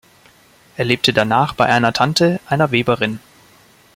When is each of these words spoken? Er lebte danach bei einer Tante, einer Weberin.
Er 0.77 0.85
lebte 0.85 1.13
danach 1.13 1.53
bei 1.53 1.67
einer 1.67 1.93
Tante, 1.93 2.39
einer 2.47 2.71
Weberin. 2.71 3.19